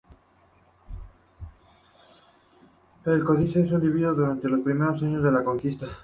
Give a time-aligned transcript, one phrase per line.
[3.05, 5.85] El códice fue dividido durante los primeros años de la conquista.